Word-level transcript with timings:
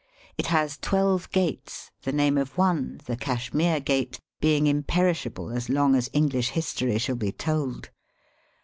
It 0.35 0.47
has 0.47 0.79
twelve 0.79 1.29
gates, 1.29 1.91
the 2.01 2.11
name 2.11 2.35
of 2.35 2.57
one, 2.57 2.99
the 3.05 3.15
Cashmere 3.15 3.79
Gate, 3.79 4.19
being 4.39 4.65
imperishable 4.65 5.51
as 5.51 5.69
long 5.69 5.93
as 5.93 6.09
EngUsh 6.09 6.49
history 6.49 6.97
shall 6.97 7.15
be 7.17 7.31
told. 7.31 7.91